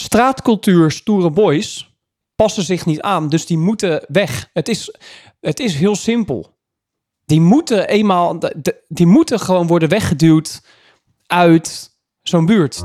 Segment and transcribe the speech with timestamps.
[0.00, 1.94] straatcultuur stoere boys
[2.34, 4.50] passen zich niet aan, dus die moeten weg.
[4.52, 4.94] Het is,
[5.40, 6.54] het is heel simpel.
[7.24, 8.38] Die moeten eenmaal,
[8.88, 10.62] die moeten gewoon worden weggeduwd
[11.26, 11.90] uit
[12.22, 12.84] zo'n buurt.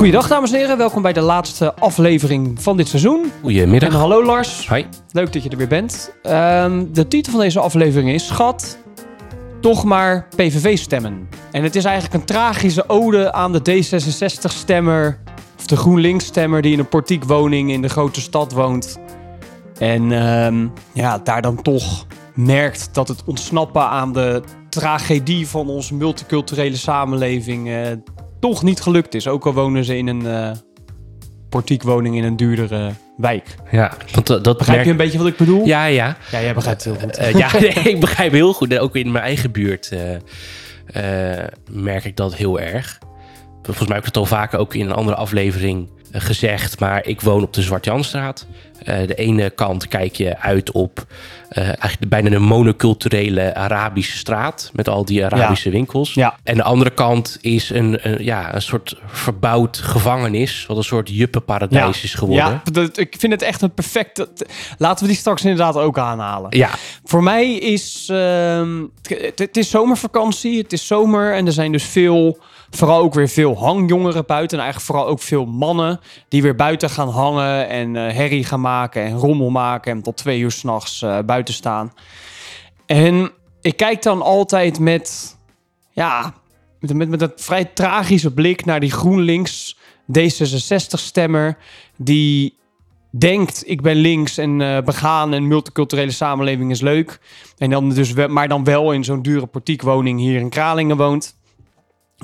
[0.00, 3.22] Goeiedag dames en heren, welkom bij de laatste aflevering van dit seizoen.
[3.22, 3.92] En Goedemiddag.
[3.92, 4.86] hallo Lars, Hoi.
[5.12, 6.14] leuk dat je er weer bent.
[6.22, 8.78] Ehm, de titel van deze aflevering is Schat,
[9.60, 11.28] toch maar PVV stemmen.
[11.52, 15.18] En het is eigenlijk een tragische ode aan de D66-stemmer...
[15.58, 18.98] of de GroenLinks-stemmer die in een portiekwoning in de grote stad woont.
[19.78, 25.94] En ehm, ja, daar dan toch merkt dat het ontsnappen aan de tragedie van onze
[25.94, 27.68] multiculturele samenleving...
[27.68, 27.76] eh,
[28.40, 29.28] toch niet gelukt is.
[29.28, 30.50] Ook al wonen ze in een eh,
[31.48, 33.54] portiekwoning in een duurdere wijk.
[33.70, 35.66] Ja, want dat, dat Begrijp merk- je een beetje wat ik bedoel?
[35.66, 36.16] Ja, ja.
[36.30, 37.16] Ja, jij begrijpt het heel goed.
[37.16, 38.78] Eh, ja, nee, ik begrijp heel goed.
[38.78, 40.14] Ook in mijn eigen buurt eh,
[41.40, 42.98] eh, merk ik dat heel erg.
[43.62, 46.80] Volgens mij heb ik het al vaker ook in een andere aflevering eh, gezegd.
[46.80, 48.46] Maar ik woon op de Zwart-Janstraat.
[48.84, 51.06] Eh, de ene kant kijk je uit op
[51.48, 54.70] eh, eigenlijk bijna een monoculturele Arabische straat.
[54.72, 56.14] Met al die Arabische winkels.
[56.14, 56.38] Ja.
[56.42, 60.64] En de andere kant is een, een, ja, een soort verbouwd gevangenis.
[60.66, 62.44] Wat een soort juppenparadijs is geworden.
[62.44, 64.26] Ja, dat, ik vind het echt een perfect...
[64.78, 66.56] Laten we die straks inderdaad ook aanhalen.
[66.56, 66.70] ja.
[67.04, 68.08] Voor mij is...
[68.10, 72.38] ehm, het, het is zomervakantie, het is zomer en er zijn dus veel...
[72.70, 74.58] Vooral ook weer veel hangjongeren buiten.
[74.58, 78.60] En eigenlijk vooral ook veel mannen die weer buiten gaan hangen en eh, herrie gaan
[78.60, 79.92] maken en rommel maken.
[79.92, 81.92] En tot twee uur s'nachts nachts buiten staan.
[82.86, 85.36] En ik kijk dan altijd met,
[85.90, 86.34] ja,
[86.80, 89.76] met, met, met een vrij tragische blik naar die GroenLinks
[90.18, 91.56] D66-stemmer
[91.96, 92.58] die
[93.10, 97.20] denkt ik ben links en eh, begaan en multiculturele samenleving is leuk.
[97.58, 101.38] En dan dus maar dan wel in zo'n dure portiekwoning hier in Kralingen woont.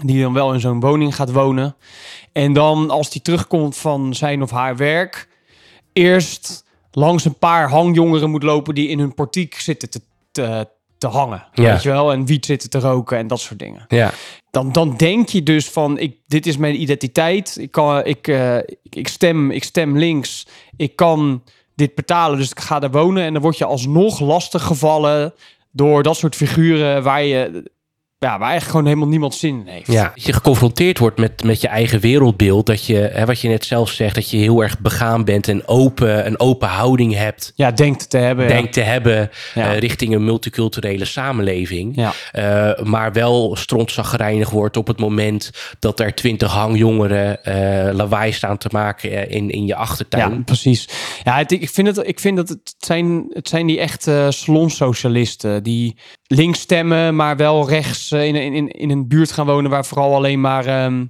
[0.03, 1.77] Die dan wel in zo'n woning gaat wonen.
[2.33, 5.29] En dan als die terugkomt van zijn of haar werk,
[5.93, 10.01] eerst langs een paar hangjongeren moet lopen die in hun portiek zitten te,
[10.33, 10.69] te,
[10.99, 11.47] te hangen.
[11.53, 11.73] Ja.
[11.73, 12.13] Weet je wel?
[12.13, 14.13] En wiet zitten te roken en dat soort dingen ja.
[14.51, 17.57] dan, dan denk je dus van, ik, dit is mijn identiteit.
[17.59, 20.47] Ik, kan, ik, eh, ik, ik stem, ik stem links.
[20.77, 21.43] Ik kan
[21.75, 23.25] dit betalen, dus ik ga daar wonen.
[23.25, 25.35] En dan word je alsnog lastig gevallen
[25.73, 27.75] door dat soort figuren waar je...
[28.19, 29.93] Ja, waar eigenlijk gewoon helemaal niemand zin in heeft.
[29.93, 32.67] Ja, dat je geconfronteerd wordt met, met je eigen wereldbeeld.
[32.67, 35.69] Dat je, hè, wat je net zelf zegt, dat je heel erg begaan bent en
[35.69, 37.53] open, een open houding hebt.
[37.55, 38.45] Ja, denkt te hebben.
[38.45, 38.51] ja.
[38.51, 39.73] Denkt te hebben Ja.
[39.73, 41.97] eh, richting een multiculturele samenleving.
[41.97, 42.13] Ja.
[42.33, 48.59] Eh, maar wel strontzaggerijnig wordt op het moment dat er twintig hangjongeren eh lawaai staan
[48.59, 50.31] te maken in, in je achtertuin.
[50.35, 50.89] Ja, precies.
[51.25, 55.63] Ja, het, ik, vind het, ik vind dat het zijn, het zijn die echte slonsocialisten
[55.63, 55.97] die
[56.27, 60.15] links stemmen, maar wel rechts in, in, in, in een buurt gaan wonen waar vooral
[60.15, 61.05] alleen maar ehm,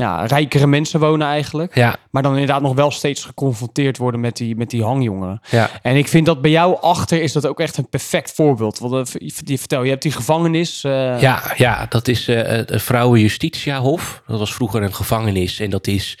[0.00, 1.74] ja, rijkere mensen wonen eigenlijk.
[1.74, 5.40] Ja, Maar dan inderdaad nog wel steeds geconfronteerd worden met die, met die hangjongeren.
[5.50, 5.70] ja.
[5.82, 8.78] En ik vind dat bij jou achter is dat ook echt een perfect voorbeeld.
[8.78, 10.84] Want eh, je vertel, je hebt die gevangenis.
[10.84, 14.22] eh, Ja, ja, dat is eh het Vrouwenjustitiahof.
[14.26, 15.60] Dat was vroeger een gevangenis.
[15.60, 16.18] En dat is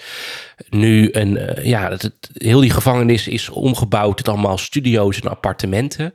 [0.68, 1.36] nu een.
[1.38, 6.14] eh, ja, het, het- heel die gevangenis is omgebouwd tot allemaal studio's en appartementen.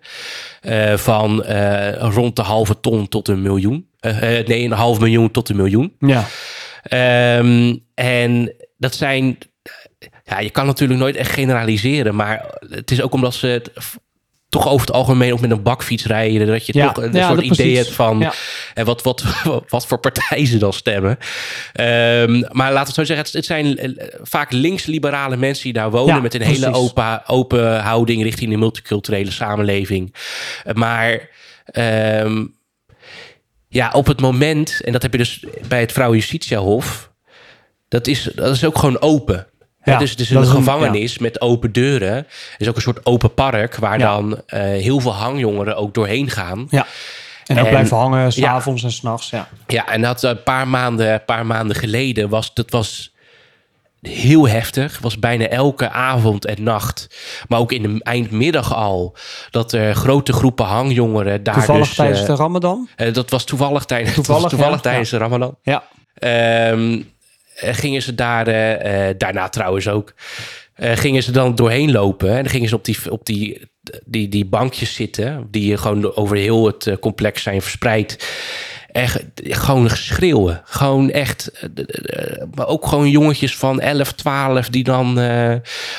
[0.62, 3.88] eh, van eh, rond de halve ton tot een miljoen.
[4.00, 5.94] Eh, eh, nee, een half miljoen tot een miljoen.
[6.00, 6.26] ja.
[6.90, 9.38] Ehm, en dat zijn.
[10.24, 12.16] Ja, je kan natuurlijk nooit echt generaliseren.
[12.16, 13.48] Maar het is ook omdat ze.
[13.48, 13.72] Het,
[14.50, 16.48] toch over het algemeen ook met een bakfiets rijden.
[16.48, 17.78] Dat je Ja, toch een ja, soort idee precies.
[17.78, 18.34] hebt van Ja.
[18.74, 19.24] en wat, wat,
[19.70, 21.18] wat voor partij ze dan stemmen.
[21.74, 25.74] Ehm, maar laten we het zo zeggen, het, het zijn eh, vaak links-liberale mensen die
[25.74, 26.22] daar wonen...
[26.22, 30.16] Met een hele open, open houding richting de multiculturele samenleving.
[30.74, 31.30] Maar
[31.66, 32.46] ehm,
[33.76, 37.14] ja, op het moment, en dat heb je dus bij het Vrouwenjustitiahof...
[37.88, 39.48] Dat is, dat is ook gewoon open.
[39.84, 42.14] Dus het is een is een- gevangenis met open deuren.
[42.18, 42.26] Er
[42.58, 44.14] is ook een soort open park waar Ja.
[44.16, 46.68] dan eh, heel veel hangjongeren ook doorheen gaan.
[46.70, 46.86] ja.
[47.46, 49.30] En ook En- blijven hangen s'avonds en s'nachts.
[49.30, 49.48] Ja.
[49.68, 53.14] Ja, en dat een paar maanden, een paar maanden geleden was dat was
[54.08, 55.00] heel heftig.
[55.00, 57.08] Was bijna elke avond en nacht,
[57.48, 59.16] maar ook in de eindmiddag al,
[59.50, 61.96] dat er grote groepen hangjongeren daar Toevallig dus.
[61.96, 62.90] tijdens eh, de Ramadan.
[62.96, 64.90] eh, dat was toevallig tijdens, Toevallig, toevallig, toevallig ja.
[64.90, 65.58] tijdens de Ramadan.
[65.62, 65.84] Ja.
[66.14, 68.46] Eh, gingen ze daar,
[69.18, 70.14] daarna trouwens ook.
[70.78, 72.30] gingen ze dan doorheen lopen.
[72.30, 73.62] En dan gingen ze op die, op die,
[74.06, 78.28] die, die bankjes zitten, die gewoon over heel het complex zijn verspreid.
[78.96, 80.62] Echt gewoon schreeuwen.
[80.66, 81.52] Gewoon echt.
[81.76, 85.54] eh, Maar ook gewoon jongetjes van 11, 12 die dan eh,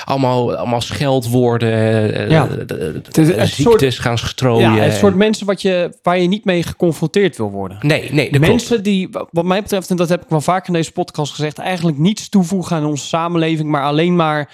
[0.05, 2.31] allemaal, allemaal scheldwoorden.
[2.31, 2.49] Ja.
[2.67, 4.75] eh, een ziektes gaan strooien.
[4.75, 7.79] Ja, het soort mensen wat je, waar je niet mee geconfronteerd wil worden.
[7.81, 8.49] Nee, nee, dat klopt.
[8.49, 11.59] Mensen die, wat mij betreft, en dat heb ik wel vaker in deze podcast gezegd,
[11.59, 14.49] eigenlijk niets toevoegen aan onze samenleving, maar alleen maar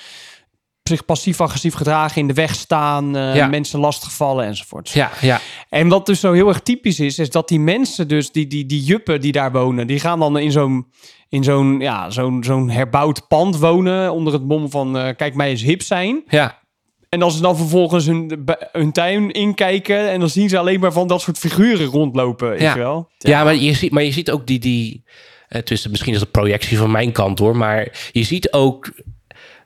[0.88, 3.46] zich passief-agressief gedragen, in de weg staan, eh, Ja.
[3.46, 4.90] mensen lastigvallen enzovoort.
[4.90, 8.30] Ja, ja, En wat dus zo heel erg typisch is, is dat die mensen dus,
[8.32, 10.86] die, die, die juppen die daar wonen, die gaan dan in zo'n
[11.28, 15.50] in zo'n ja, zo'n zo'n herbouwd pand wonen onder het mom van eh, kijk mij
[15.50, 16.22] eens hip zijn.
[16.28, 16.60] ja.
[17.08, 20.92] En als ze dan vervolgens hun, hun tuin inkijken en dan zien ze alleen maar
[20.92, 22.76] van dat soort figuren rondlopen, Ja.
[22.76, 23.10] wel?
[23.18, 24.58] Ja, maar, je ziet, maar je ziet ook die...
[24.58, 25.04] die
[25.48, 27.56] eh, tussen, misschien is een projectie van mijn kant hoor.
[27.56, 28.90] Maar je ziet ook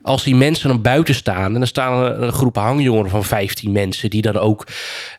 [0.07, 1.53] als die mensen dan buiten staan...
[1.53, 4.11] en dan staan er een groep hangjongeren van 15 mensen...
[4.11, 4.67] die dan ook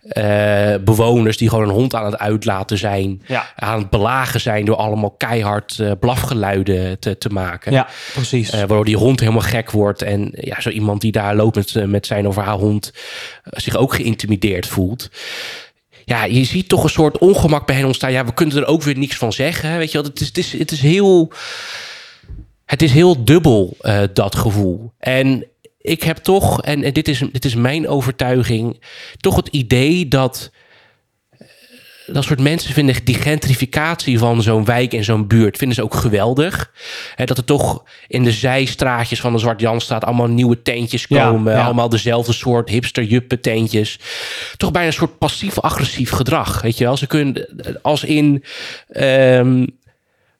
[0.01, 3.21] eh, bewoners die gewoon een hond aan het uitlaten zijn...
[3.25, 3.53] Ja.
[3.55, 7.71] aan het belagen zijn door allemaal keihard eh, blafgeluiden te, te maken.
[7.71, 8.49] Ja, precies.
[8.49, 10.01] Eh, waardoor die hond helemaal gek wordt.
[10.01, 12.93] En ja, zo iemand die daar loopt met, met zijn of haar hond...
[13.43, 15.09] zich ook geïntimideerd voelt.
[16.05, 18.11] Ja, je ziet toch een soort ongemak bij hen ontstaan.
[18.11, 19.77] Ja, we kunnen er ook weer niks van zeggen.
[19.77, 21.31] Weet je wel, het is, het is, het is heel...
[22.67, 24.91] Het is heel dubbel, eh, dat gevoel.
[24.99, 25.45] En
[25.81, 28.83] ik heb toch, en, en dit, is, dit is mijn overtuiging...
[29.19, 30.51] toch het idee dat
[32.07, 35.95] dat soort mensen vinden die gentrificatie van zo'n wijk en zo'n buurt vinden ze ook
[35.95, 36.71] geweldig.
[37.15, 41.53] Hè, dat er toch in de zijstraatjes van de Zwart Janstraat allemaal nieuwe tentjes komen.
[41.53, 41.63] ja.
[41.63, 43.99] Allemaal dezelfde soort hipster juppe tentjes.
[44.57, 46.61] Toch bijna een soort passief-agressief gedrag.
[46.61, 47.47] Weet je wel, ze kunnen
[47.81, 48.43] als in.
[48.87, 49.65] ehm,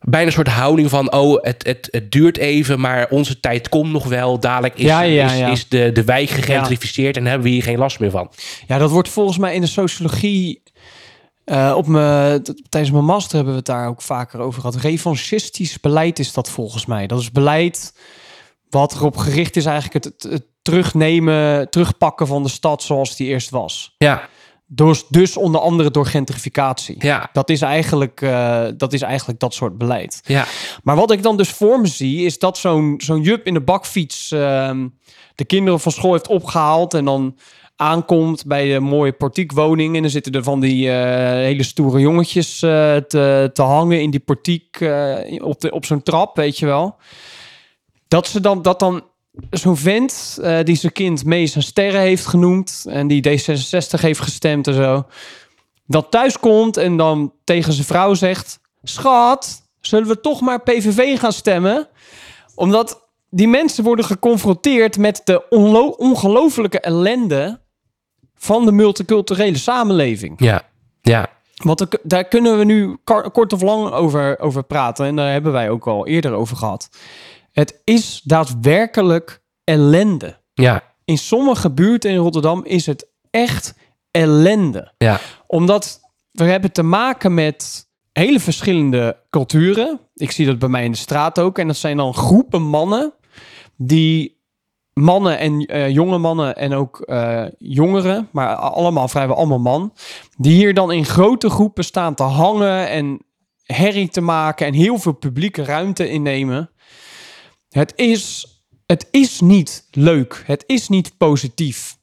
[0.10, 3.92] Bijna een soort houding van, oh, het, het, het duurt even, maar onze tijd komt
[3.92, 4.40] nog wel.
[4.40, 5.48] Dadelijk is, Ja, ja, is, ja.
[5.48, 8.32] is de, de wijk gegentrificeerd en hebben we hier geen last meer van.
[8.68, 10.64] Ja, dat wordt volgens mij in de sociologie.
[11.46, 14.76] eh, op me, t- tijdens mijn master hebben we het daar ook vaker over gehad.
[14.82, 17.08] Revanchistisch beleid is dat volgens mij.
[17.08, 17.94] Dat is beleid
[18.70, 23.28] wat erop gericht is eigenlijk het, het, het terugnemen, terugpakken van de stad zoals die
[23.28, 23.96] eerst was.
[23.98, 24.30] Ja,
[24.70, 26.96] Dus, dus onder andere door gentrificatie.
[27.00, 30.22] ja, Dat is, eigenlijk, eh, dat is eigenlijk dat soort beleid.
[30.26, 30.46] ja.
[30.84, 33.62] Maar wat ik dan dus voor me zie, is dat zo'n zo'n jup in de
[33.62, 34.88] bakfiets ehm,
[35.36, 37.38] de kinderen van school heeft opgehaald en dan
[37.76, 39.96] aankomt bij de mooie portiekwoning.
[39.96, 44.10] En dan zitten er van die eh, hele stoere jongetjes eh, te, te hangen in
[44.10, 44.76] die portiek
[45.42, 46.96] op, de, op zo'n trap, weet je wel.
[48.08, 49.04] Dat ze dan, dat dan
[49.50, 54.20] zo'n vent eh, die zijn kind Mees en Sterren heeft genoemd en die D66 heeft
[54.20, 55.06] gestemd en zo,
[55.86, 61.20] dat thuis komt en dan tegen zijn vrouw zegt: Schat, zullen we toch maar PVV
[61.20, 61.88] gaan stemmen?
[62.56, 65.50] Omdat die mensen worden geconfronteerd met de
[65.98, 67.60] ongelofelijke ellende
[68.36, 70.34] van de multiculturele samenleving.
[70.42, 70.62] Ja,
[71.02, 72.98] ja, Want er- daar kunnen we nu
[73.32, 75.06] kort of lang over, over praten.
[75.06, 76.90] En daar hebben wij ook al eerder over gehad.
[77.58, 80.38] Het is daadwerkelijk ellende.
[80.54, 83.74] ja, In sommige buurten in Rotterdam is het echt
[84.12, 86.00] ellende ja, omdat
[86.32, 90.00] we hebben te maken met hele verschillende culturen.
[90.14, 91.58] Ik zie dat bij mij in de straat ook.
[91.58, 93.14] En dat zijn dan groepen mannen
[93.76, 94.42] die
[94.94, 99.94] mannen en eh, jonge mannen en ook eh, jongeren, maar allemaal vrijwel allemaal man,
[100.38, 103.22] die hier dan in grote groepen staan te hangen en
[103.64, 106.70] herrie te maken en heel veel publieke ruimte innemen.
[107.70, 108.46] Het is,
[108.86, 110.44] het is niet leuk.
[110.46, 111.96] Het is niet positief.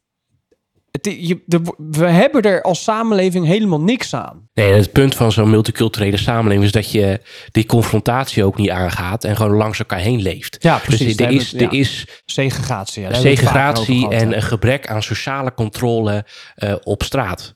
[0.91, 4.49] Het, je, de- we hebben er als samenleving helemaal niks aan.
[4.55, 9.25] Nee, het punt van zo'n multiculturele samenleving is dat je die confrontatie ook niet aangaat
[9.25, 10.57] en gewoon langs elkaar heen leeft.
[10.61, 11.17] Ja, Dus precies.
[11.17, 13.03] er is, er is Segregatie.
[13.03, 14.37] Ja, segregatie gehad, en ja.
[14.37, 17.55] een gebrek aan sociale controle eh, op straat.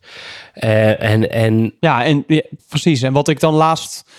[0.52, 3.02] Eh, en, en Ja, en ja, precies.
[3.02, 4.10] En wat ik dan laatst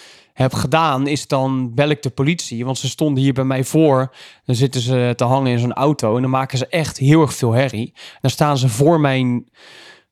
[0.42, 2.66] heb gedaan, is dan bel ik de politie.
[2.66, 4.16] Want ze stonden hier bij mij voor.
[4.46, 6.16] Dan zitten ze te hangen in zo'n auto.
[6.16, 7.94] En dan maken ze echt heel erg veel herrie.
[8.22, 9.50] Dan staan ze voor mijn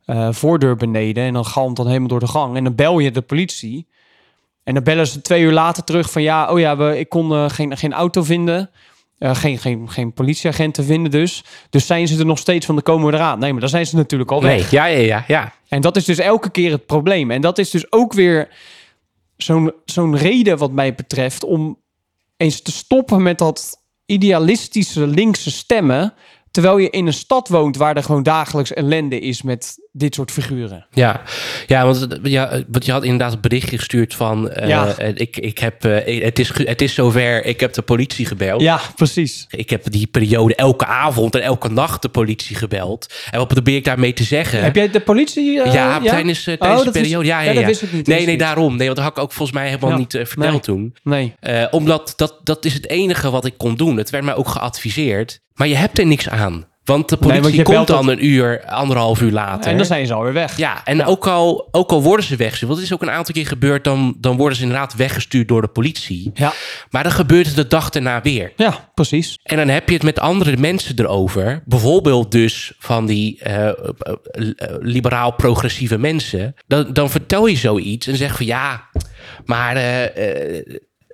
[0.05, 1.23] eh, voordeur beneden.
[1.23, 2.55] En dan galmt dan helemaal door de gang.
[2.55, 3.87] En dan bel je de politie.
[4.63, 6.21] En dan bellen ze twee uur later terug van...
[6.21, 8.69] Ja, oh ja, we, ik kon eh, geen, geen auto vinden.
[9.17, 11.43] Eh, geen, geen, geen politieagenten vinden dus.
[11.69, 13.39] Dus zijn ze er nog steeds van de komen we eraan?
[13.39, 14.71] Nee, maar dan zijn ze natuurlijk al weg.
[14.71, 15.53] nee, ja, ja, ja, ja.
[15.67, 17.31] En dat is dus elke keer het probleem.
[17.31, 18.47] En dat is dus ook weer
[19.37, 21.81] zo'n zo'n reden wat mij betreft om
[22.37, 26.13] eens te stoppen met dat idealistische linkse stemmen.
[26.51, 30.31] Terwijl je in een stad woont waar er gewoon dagelijks ellende is met dit soort
[30.31, 30.85] figuren.
[30.91, 31.21] Ja,
[31.67, 34.49] ja want ja, want je had inderdaad een berichtje gestuurd van...
[34.49, 34.95] eh, Ja.
[34.97, 38.61] eh, ik, ik heb, eh, het, is, het is zover, ik heb de politie gebeld.
[38.61, 39.45] Ja, precies.
[39.49, 43.13] Ik heb die periode elke avond en elke nacht de politie gebeld.
[43.31, 44.63] En wat probeer ik daarmee te zeggen?
[44.63, 45.51] Heb jij de politie?
[45.51, 47.25] ja, tijdens, Oh, tijdens dat de is- periode.
[47.27, 47.67] ja, ja, ja, dat ja.
[47.67, 48.39] wist ik niet, dat Nee, nee, niet.
[48.43, 48.75] daarom.
[48.75, 50.59] Nee, want dat had ik ook volgens mij helemaal niet verteld Nee.
[50.59, 50.95] toen.
[51.03, 51.33] Nee.
[51.71, 53.97] Omdat dat, dat is het enige wat ik kon doen.
[53.97, 55.39] Het werd mij ook geadviseerd.
[55.53, 56.65] Maar je hebt er niks aan.
[56.87, 59.71] Want de Nee, want politie je komt dan een uur, anderhalf uur later.
[59.71, 60.57] En dan zijn ze alweer weg.
[60.57, 63.33] Ja, en Ook, al, ook al worden ze weggestuurd, want het is ook een aantal
[63.33, 66.31] keer gebeurd, dan, dan worden ze inderdaad weggestuurd door de politie.
[66.33, 66.53] Ja,
[66.89, 68.51] Maar dan gebeurt het de dag erna weer.
[68.55, 69.39] ja precies.
[69.43, 71.61] En dan heb je het met andere mensen erover.
[71.65, 76.55] Bijvoorbeeld dus van die eh, eh, eh, liberaal-progressieve mensen.
[76.67, 78.89] Dan, dan vertel je zoiets en zeg van ja,
[79.45, 79.75] maar...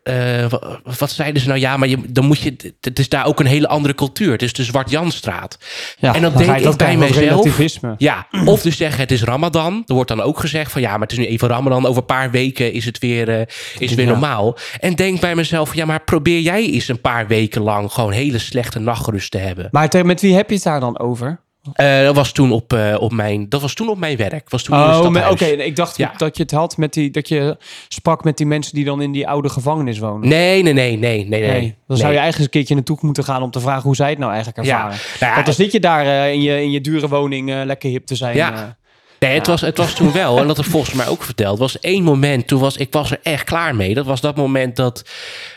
[0.03, 1.59] eh, wa- wat zeiden ze nou?
[1.59, 2.55] Ja, maar je, dan moet je.
[2.81, 4.31] Het is daar ook een hele andere cultuur.
[4.31, 5.57] Het is de Zwart-Janstraat.
[5.99, 7.95] Ja, en dan denk je ik dat bij relativisme.
[7.97, 9.83] Ja, of dus zeggen het is Ramadan.
[9.85, 11.85] Er wordt dan ook gezegd van ja, maar het is nu even Ramadan.
[11.85, 13.39] Over een paar weken is het weer, eh,
[13.79, 14.11] is het weer Ja.
[14.11, 14.57] normaal.
[14.79, 18.39] En denk bij mezelf, ja, maar probeer jij eens een paar weken lang gewoon hele
[18.39, 19.67] slechte nachtrust te hebben.
[19.71, 21.39] Maar met wie heb je het daar dan over?
[21.73, 24.49] Eh, dat was toen op, eh, op mijn, dat was toen op mijn werk.
[24.49, 25.45] Was toen Oh, oké.
[25.45, 26.13] Ik dacht Ja.
[26.17, 29.11] dat je het had met die, dat je sprak met die mensen die dan in
[29.11, 30.29] die oude gevangenis wonen.
[30.29, 31.49] Nee, nee, nee, nee, nee, nee.
[31.51, 33.95] Nee, dan zou je eigenlijk eens een keertje naartoe moeten gaan om te vragen hoe
[33.95, 34.73] zij het nou eigenlijk Ja.
[34.75, 34.97] ervaren.
[35.19, 37.89] Nou ja, Want dan zit je daar eh, in, je, in je dure woning lekker
[37.89, 38.35] hip te zijn.
[38.35, 38.77] Ja.
[39.23, 41.59] Nee, het, was, het was toen wel, en dat ik volgens mij ook verteld.
[41.59, 43.93] was één moment, toen was ik was er echt klaar mee.
[43.93, 45.03] Dat was dat moment dat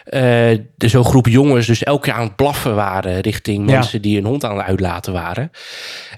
[0.05, 3.21] eh, er zo'n groep jongens dus elke keer aan het blaffen waren...
[3.21, 3.77] richting Ja.
[3.79, 5.51] mensen die hun hond aan het uitlaten waren.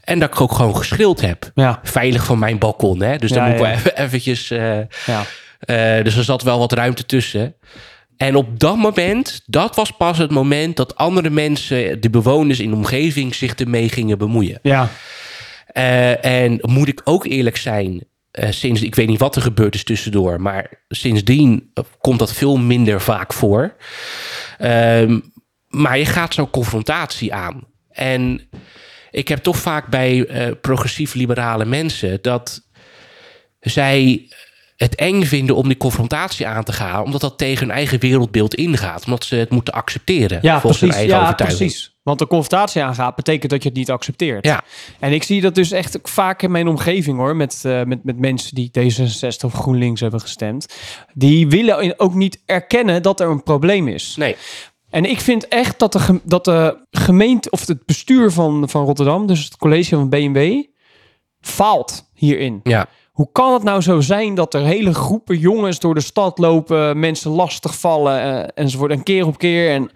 [0.05, 1.51] En dat ik ook gewoon geschreeuwd heb.
[1.55, 3.17] ja, Veilig van mijn balkon, hè.
[3.17, 4.51] Dus dan Ja, moet ik wel even, eventjes...
[4.51, 5.23] eh, ja.
[5.61, 7.55] eh, dus er zat wel wat ruimte tussen.
[8.17, 10.77] En op dat moment, dat was pas het moment...
[10.77, 13.35] dat andere mensen, de bewoners in de omgeving...
[13.35, 14.59] zich ermee gingen bemoeien.
[14.63, 14.89] ja.
[15.73, 19.75] Eh, en moet ik ook eerlijk zijn, eh, sinds ik weet niet wat er gebeurd
[19.75, 23.75] is tussendoor, maar sindsdien eh, komt dat veel minder vaak voor.
[24.59, 25.21] Ehm,
[25.69, 27.65] maar je gaat zo'n confrontatie aan.
[27.91, 28.49] En
[29.11, 30.27] ik heb toch vaak bij
[30.61, 32.63] progressief-liberale mensen dat
[33.61, 34.29] zij
[34.77, 38.55] het eng vinden om die confrontatie aan te gaan, omdat dat tegen hun eigen wereldbeeld
[38.55, 41.07] ingaat, omdat ze het moeten accepteren Ja, volgens hun precies.
[41.07, 41.71] eigen Ja, overtuiging.
[41.71, 41.98] precies.
[42.09, 44.45] Want de confrontatie aangaat betekent dat je het niet accepteert.
[44.45, 44.65] Ja.
[44.99, 48.19] En ik zie dat dus echt vaak in mijn omgeving hoor, met, eh, met, met
[48.19, 50.75] mensen die D66 of GroenLinks hebben gestemd.
[51.15, 54.15] Die willen ook niet erkennen dat er een probleem is.
[54.17, 54.37] Nee.
[54.91, 59.27] En ik vind echt dat de, dat de gemeente of het bestuur van, van Rotterdam,
[59.27, 60.63] dus het college van BMW,
[61.41, 62.61] faalt hierin.
[62.63, 62.87] Ja.
[63.13, 66.99] Hoe kan het nou zo zijn dat er hele groepen jongens door de stad lopen,
[66.99, 69.71] mensen lastig vallen eh, enzovoort, en keer op keer.
[69.71, 69.91] En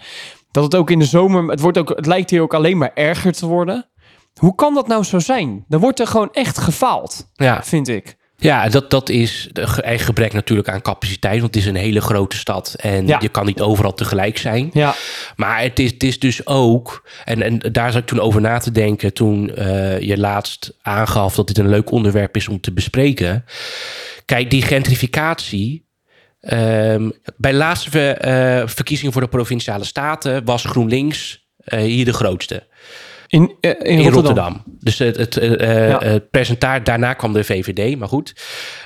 [0.52, 2.90] dat het ook in de zomer, het, wordt ook, het lijkt hier ook alleen maar
[2.94, 3.86] erger te worden.
[4.34, 5.64] Hoe kan dat nou zo zijn?
[5.68, 7.62] Dan wordt er gewoon echt gefaald, Ja.
[7.62, 8.20] vind ik.
[8.36, 9.50] Ja, dat, dat is
[9.82, 11.40] eigen gebrek natuurlijk aan capaciteit.
[11.40, 13.18] Want het is een hele grote stad en Ja.
[13.20, 14.70] je kan niet overal tegelijk zijn.
[14.72, 14.94] Ja,
[15.36, 18.58] Maar het is, het is dus ook, en, en daar zat ik toen over na
[18.58, 22.72] te denken toen eh, je laatst aangaf dat dit een leuk onderwerp is om te
[22.72, 23.44] bespreken.
[24.24, 25.90] Kijk, die gentrificatie.
[26.42, 32.12] Ehm, bij de laatste eh, verkiezingen voor de provinciale staten was GroenLinks eh, hier de
[32.12, 32.66] grootste.
[33.32, 34.62] In, eh, in, In Rotterdam.
[34.66, 35.98] Dus het, het, eh, Ja.
[35.98, 38.32] het percentage, daarna kwam de VVD, maar goed.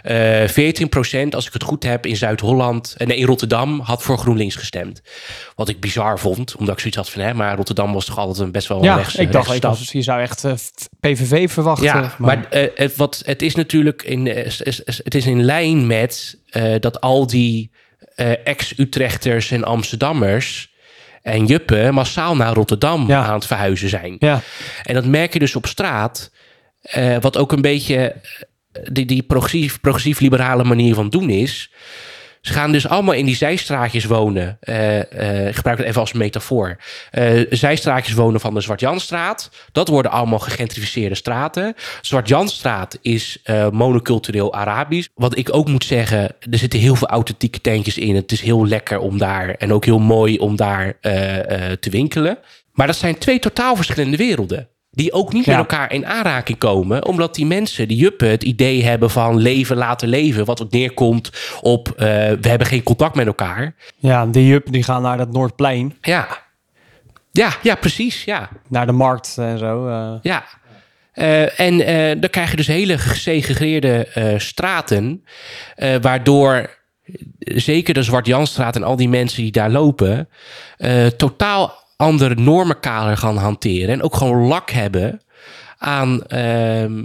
[0.02, 4.18] Eh 14% als ik het goed heb, in Zuid-Holland, en nee, in Rotterdam, had voor
[4.18, 5.02] GroenLinks gestemd.
[5.54, 8.38] Wat ik bizar vond, omdat ik zoiets had van, hè, maar Rotterdam was toch altijd
[8.38, 10.52] een best wel een Ja, rechtse- ik dacht, ik was, je zou echt eh,
[11.00, 11.84] PVV verwachten.
[11.86, 15.26] Ja, maar, eh, het, wat, het is natuurlijk in, eh, is- is- is- het is
[15.26, 17.70] in lijn met eh, dat al die
[18.14, 20.74] eh, ex-Utrechters en Amsterdammers
[21.26, 23.24] en Juppen massaal naar Rotterdam Ja.
[23.24, 24.16] aan het verhuizen zijn.
[24.18, 24.40] Ja,
[24.82, 26.30] En dat merk je dus op straat.
[26.82, 31.70] eh, wat ook een beetje eh, die, die progressief, progressief-liberale manier van doen is.
[32.46, 34.58] Ze gaan dus allemaal in die zijstraatjes wonen.
[35.48, 36.76] Ik gebruik het even als metafoor.
[37.10, 39.50] Eh, zijstraatjes wonen van de Zwart-Janstraat.
[39.72, 41.74] Dat worden allemaal gegentrificeerde straten.
[42.00, 45.08] Zwart-Janstraat is monocultureel Arabisch.
[45.14, 48.14] Wat ik ook moet zeggen, er zitten heel veel authentieke tentjes in.
[48.14, 50.98] Het is heel lekker om daar en ook heel mooi om daar
[51.80, 52.38] te winkelen.
[52.72, 54.68] Maar dat zijn twee totaal verschillende werelden.
[54.96, 55.50] Die ook niet Ja.
[55.50, 57.04] met elkaar in aanraking komen.
[57.06, 60.44] Omdat die mensen, die juppen, het idee hebben van leven laten leven.
[60.44, 61.96] Wat ook neerkomt op eh,
[62.40, 63.74] we hebben geen contact met elkaar.
[63.96, 66.28] ja de Jup die gaan naar dat Noordplein, Ja,
[67.32, 68.24] ja, ja precies.
[68.24, 69.88] Ja, naar de markt en zo.
[69.88, 70.12] eh.
[70.22, 70.44] ja.
[71.12, 75.24] Eh, en dan krijg je dus hele gesegregeerde straten.
[76.00, 76.70] waardoor
[77.38, 80.28] zeker de Zwart-Janstraat en al die mensen die daar lopen...
[81.16, 83.88] totaal andere normenkader gaan hanteren.
[83.88, 85.20] En ook gewoon lak hebben
[85.78, 87.04] aan, ehm,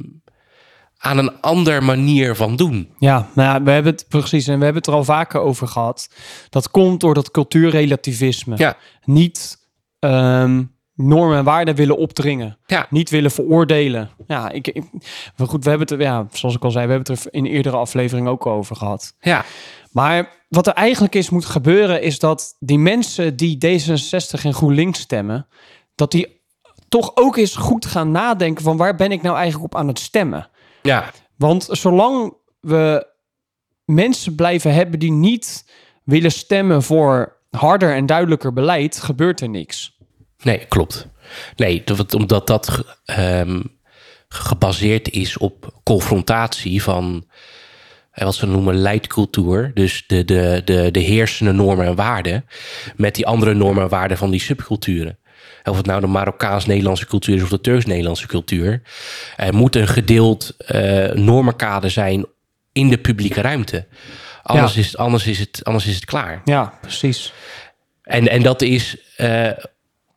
[0.97, 2.89] aan een andere manier van doen.
[2.97, 5.67] Ja, nou ja, we hebben het precies en we hebben het er al vaker over
[5.67, 6.09] gehad.
[6.49, 8.57] Dat komt door dat cultuurrelativisme.
[8.57, 8.77] Ja.
[9.03, 9.57] Niet
[9.99, 10.63] ehm,
[10.95, 12.57] normen en waarden willen opdringen.
[12.65, 12.87] Ja.
[12.89, 14.09] Niet willen veroordelen.
[14.27, 14.83] Ja, ik, ik,
[15.37, 17.33] maar goed, we hebben het er, ja, zoals ik al zei, we hebben het er
[17.33, 19.15] in eerdere aflevering ook over gehad.
[19.19, 19.45] Ja,
[19.91, 24.99] Maar wat er eigenlijk is moet gebeuren, is dat die mensen die D66 en GroenLinks
[24.99, 25.47] stemmen,
[25.95, 26.39] dat die
[26.89, 29.99] toch ook eens goed gaan nadenken van waar ben ik nou eigenlijk op aan het
[29.99, 30.49] stemmen.
[30.81, 33.07] ja, Want zolang we
[33.85, 35.71] mensen blijven hebben die niet
[36.03, 39.97] willen stemmen voor harder en duidelijker beleid, gebeurt er niks.
[40.43, 41.07] Nee, klopt.
[41.55, 43.61] Nee, dat- omdat dat ehm,
[44.29, 47.25] gebaseerd is op confrontatie van
[48.11, 49.71] eh, wat ze noemen leidcultuur.
[49.73, 52.45] Dus de, de, de, de heersende normen en waarden
[52.95, 55.19] met die andere normen en waarden van die subculturen.
[55.63, 58.81] Of het nou de Marokkaans-Nederlandse cultuur is of de Turks-Nederlandse cultuur.
[59.35, 62.25] Er moet een gedeeld eh normenkader zijn
[62.71, 63.87] in de publieke ruimte.
[64.43, 64.79] Anders, Ja.
[64.79, 66.41] is, anders, is, het, anders is het klaar.
[66.45, 67.33] Ja, precies.
[68.03, 69.49] En, en dat is eh,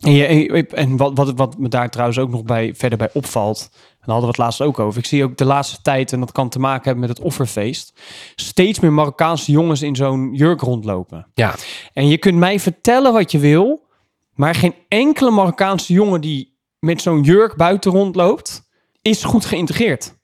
[0.05, 3.69] En, je, en wat, wat, wat me daar trouwens ook nog bij, verder bij opvalt,
[3.73, 3.79] en
[4.11, 4.99] daar hadden we het laatst ook over.
[4.99, 8.01] Ik zie ook de laatste tijd, en dat kan te maken hebben met het offerfeest,
[8.35, 11.27] steeds meer Marokkaanse jongens in zo'n jurk rondlopen.
[11.35, 11.55] ja,
[11.93, 13.87] En je kunt mij vertellen wat je wil,
[14.35, 18.63] maar geen enkele Marokkaanse jongen die met zo'n jurk buiten rondloopt,
[19.03, 20.15] is goed geïntegreerd.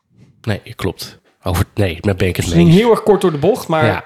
[0.43, 1.19] nee, klopt.
[1.43, 2.75] Over, nee, daar ben ik het mee eens.
[2.75, 4.05] heel erg kort door de bocht, maar Ja.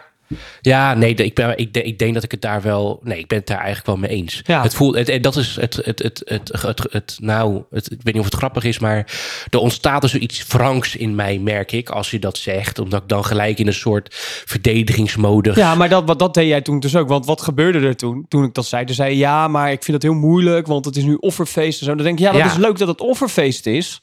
[0.60, 3.00] Ja, nee, ik, ben, ik, denk- ik denk dat ik het daar wel.
[3.02, 4.42] Nee, ik ben het daar eigenlijk wel mee eens.
[4.46, 4.62] Ja.
[4.62, 7.98] Het voelt, het, en dat is het, het, het, het, het, het- nou, het, ik
[8.02, 9.06] weet niet of het grappig is, maar
[9.50, 13.08] er ontstaat er zoiets franks in mij, merk ik, als je dat zegt, omdat ik
[13.08, 14.08] dan gelijk in een soort
[14.68, 15.52] verdedigingsmode.
[15.54, 17.08] Ja, maar dat, wat- dat deed jij toen dus ook.
[17.08, 18.84] Want wat gebeurde er toen, toen ik dat zei?
[18.84, 21.80] Toen zei je, ja, maar ik vind het heel moeilijk, want het is nu offerfeest
[21.80, 21.94] en zo.
[21.94, 22.46] Dan denk ik, ja, dat Ja.
[22.46, 24.00] is leuk dat het offerfeest is.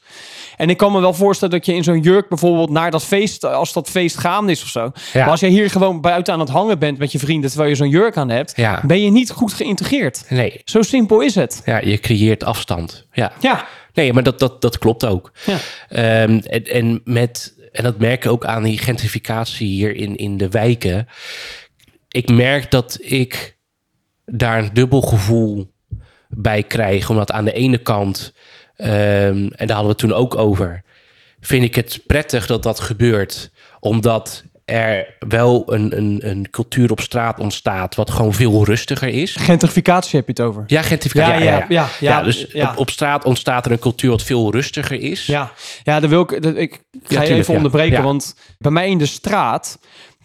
[0.56, 3.44] En ik kan me wel voorstellen dat je in zo'n jurk bijvoorbeeld naar dat feest,
[3.44, 4.80] als dat feest gaande is of zo.
[4.80, 5.20] Ja.
[5.20, 7.76] Maar als jij hier gewoon buiten aan het hangen bent met je vrienden, terwijl je
[7.76, 8.80] zo'n jurk aan hebt, Ja.
[8.86, 10.24] ben je niet goed geïntegreerd.
[10.28, 11.62] Nee, Zo simpel is het.
[11.64, 13.06] ja, je creëert afstand.
[13.12, 13.32] Ja.
[13.40, 15.32] Ja, Nee, maar dat, dat, dat klopt ook.
[15.46, 15.56] ja.
[15.88, 20.36] Ehm, en, en, met, en dat merk ik ook aan die gentrificatie hier in, in
[20.36, 21.08] de wijken.
[22.08, 23.56] Ik merk dat ik
[24.24, 25.72] daar een dubbel gevoel
[26.28, 27.10] bij krijg.
[27.10, 28.32] Omdat aan de ene kant,
[28.76, 28.90] ehm,
[29.50, 30.82] en daar hadden we het toen ook over,
[31.40, 33.50] vind ik het prettig dat dat gebeurt.
[33.80, 39.36] Omdat er wel een, een, een cultuur op straat ontstaat wat gewoon veel rustiger is.
[39.36, 40.64] Gentrificatie heb je het over.
[40.66, 41.44] Ja, gentrificatie.
[41.44, 42.52] Ja, ja, ja, ja, dus.
[42.54, 45.26] Op, op straat ontstaat er een cultuur wat veel rustiger is.
[45.26, 48.88] Ja, ja dan wil ik, dat, ik ga je tuurlijk, even onderbreken, want bij mij
[48.88, 49.78] in de straat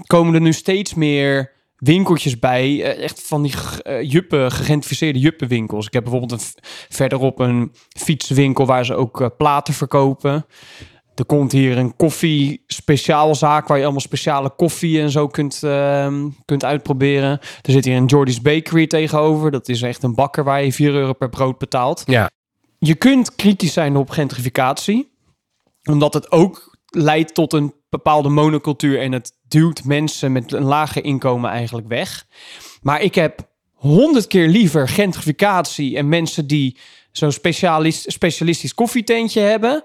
[0.07, 5.85] komen er nu steeds meer winkeltjes bij, eh, echt van die eh, juppen, gegentrificeerde juppenwinkels.
[5.85, 6.47] Ik heb bijvoorbeeld een,
[6.89, 10.45] verderop een fietswinkel waar ze ook eh, platen verkopen.
[11.17, 16.27] Er komt hier een koffie speciaalzaak waar je allemaal speciale koffie en zo kunt, ehm,
[16.45, 17.39] kunt uitproberen.
[17.61, 19.51] Er zit hier een Jordy's Bakery tegenover.
[19.51, 22.29] Dat is echt een bakker waar je 4 euro per brood betaalt Ja,
[22.79, 25.11] je kunt kritisch zijn op gentrificatie,
[25.83, 31.03] omdat het ook leidt tot een bepaalde monocultuur en het duwt mensen met een lager
[31.03, 32.25] inkomen eigenlijk weg.
[32.81, 36.77] Maar ik heb honderd keer liever gentrificatie en mensen die
[37.11, 39.83] zo'n specialist, specialistisch koffietentje hebben,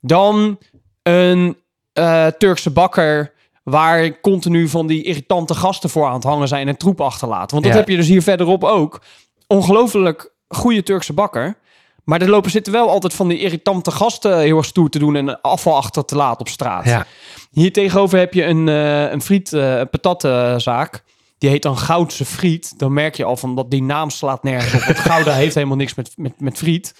[0.00, 0.58] dan
[1.04, 1.56] een
[1.92, 6.76] eh, Turkse bakker waar continu van die irritante gasten voor aan het hangen zijn en
[6.76, 7.50] troep achterlaten.
[7.50, 7.78] Want dat Ja.
[7.78, 9.00] heb je dus hier verderop ook.
[9.46, 11.56] Ongelooflijk goede Turkse bakker.
[12.04, 15.16] Maar er lopen zitten wel altijd van die irritante gasten heel erg stoer te doen
[15.16, 16.84] en afval achter te laten op straat.
[16.84, 17.06] ja.
[17.50, 21.02] Hier tegenover heb je een, eh een friet, eh een patatzaak.
[21.38, 22.78] Die heet dan Goudse Friet.
[22.78, 24.80] Dan merk je al van dat die naam slaat nergens op.
[24.80, 26.94] Want Gouda heeft helemaal niks met, met, met friet.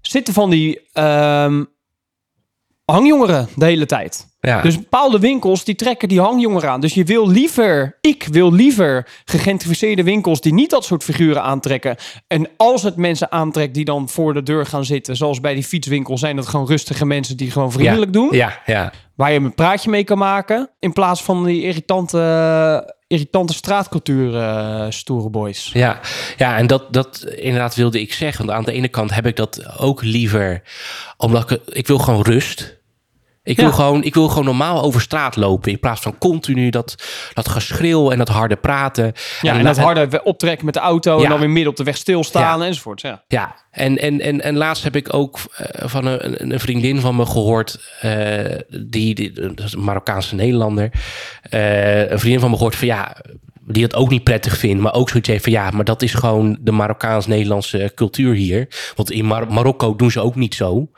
[0.00, 1.64] Zitten van die ehm,
[2.84, 4.26] hangjongeren de hele tijd.
[4.40, 4.62] ja.
[4.62, 6.80] Dus bepaalde winkels die trekken die hangjongeren aan.
[6.80, 11.96] Dus je wil liever, ik wil liever gegentrificeerde winkels die niet dat soort figuren aantrekken.
[12.26, 15.64] En als het mensen aantrekt die dan voor de deur gaan zitten, zoals bij die
[15.64, 18.28] fietswinkel, zijn dat gewoon rustige mensen die gewoon vriendelijk doen.
[18.32, 18.92] Ja, ja.
[19.14, 20.70] Waar je een praatje mee kan maken.
[20.78, 25.70] In plaats van die irritante, irritante straatcultuur eh, stoere boys.
[25.72, 26.00] Ja,
[26.36, 28.46] ja en dat, dat inderdaad wilde ik zeggen.
[28.46, 30.62] Want aan de ene kant heb ik dat ook liever,
[31.16, 32.82] omdat ik, ik wil gewoon rust.
[33.44, 33.72] Ik wil, Ja.
[33.72, 35.70] gewoon, ik wil gewoon normaal over straat lopen.
[35.70, 36.94] In plaats van continu dat,
[37.34, 39.12] dat geschreeuw en dat harde praten.
[39.40, 41.24] Ja, en, dat harde optrekken met de auto Ja.
[41.24, 43.00] en dan weer midden op de weg stilstaan enzovoort.
[43.00, 43.22] Ja.
[43.28, 47.16] Ja, en, en, en, en laatst heb ik ook eh, van een, een vriendin van
[47.16, 50.90] me gehoord, eh, die, die dat is een Marokkaanse Nederlander,
[51.42, 53.16] eh, een vriendin van me gehoord van ja,
[53.66, 56.14] die het ook niet prettig vindt, maar ook zoiets heeft van ja, maar dat is
[56.14, 58.68] gewoon de Marokkaans-Nederlandse cultuur hier.
[58.96, 60.88] Want in Mar Marokko doen ze ook niet zo.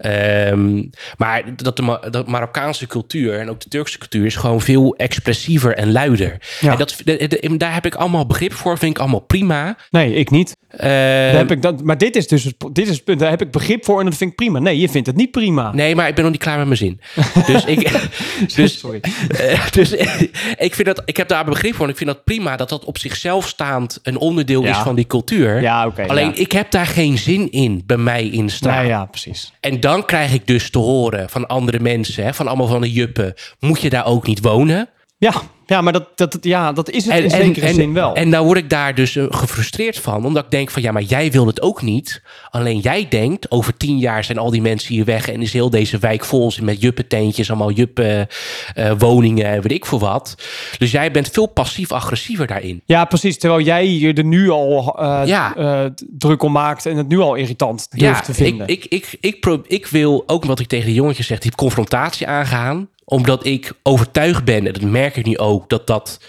[0.00, 0.82] Ehm,
[1.16, 4.94] maar dat de, Ma- dat Marokkaanse cultuur en ook de Turkse cultuur is gewoon veel
[4.96, 6.36] expressiever en luider.
[6.60, 6.72] Ja.
[6.72, 9.76] En dat, de- de- daar heb ik allemaal begrip voor, vind ik allemaal prima.
[9.90, 10.56] Nee, ik niet.
[10.70, 10.90] Ehm,
[11.36, 13.18] heb ik dat, maar dit is dus het, dit is het punt.
[13.20, 14.58] Daar heb ik begrip voor en dat vind ik prima.
[14.58, 15.72] Nee, je vindt het niet prima.
[15.72, 17.00] Nee, maar ik ben nog niet klaar met mijn zin.
[17.52, 18.08] Dus ik,
[18.54, 19.00] dus, Sorry.
[19.28, 19.92] eh, dus
[20.66, 21.84] ik, vind dat, ik heb daar begrip voor.
[21.84, 24.70] En ik vind dat prima dat dat op zichzelf staand een onderdeel Ja.
[24.70, 25.60] is van die cultuur.
[25.60, 26.06] Ja, oké.
[26.06, 26.34] Alleen ja.
[26.34, 28.78] ik heb daar geen zin in bij mij in straat.
[28.80, 29.52] Nee, ja, precies.
[29.60, 32.92] En dan krijg ik dus te horen van andere mensen, hè, van allemaal van de
[32.92, 34.88] juppen, moet je daar ook niet wonen?
[35.18, 35.32] Ja,
[35.70, 38.14] ja maar dat, dat, ja, dat is het in en, zekere en, zin wel.
[38.14, 40.24] En nou word ik daar dus eh, gefrustreerd van.
[40.24, 42.22] Omdat ik denk van ja, maar jij wil het ook niet.
[42.50, 45.28] Alleen jij denkt, over tien jaar zijn al die mensen hier weg.
[45.28, 47.48] En is heel deze wijk vol met juppententjes.
[47.50, 48.26] Allemaal juppen
[48.74, 50.34] eh, woningen en weet ik veel wat.
[50.78, 52.82] Dus jij bent veel passief-agressiever daarin.
[52.84, 53.38] ja, precies.
[53.38, 55.92] Terwijl jij je er nu al eh, Ja.
[56.18, 58.66] druk om maakt en het nu al irritant durft te vinden.
[58.68, 62.26] Ik, ik, ik, ik, ik wil ook wat ik tegen de jongetjes zeg, die confrontatie
[62.26, 62.88] aangaan.
[63.10, 66.20] Omdat ik overtuigd ben, en dat merk ik nu ook, dat dat.